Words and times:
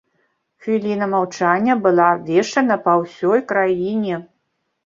Хвіліна 0.63 1.07
маўчання 1.11 1.75
была 1.85 2.07
абвешчана 2.15 2.79
па 2.87 2.97
ўсёй 3.05 3.39
краіне. 3.53 4.15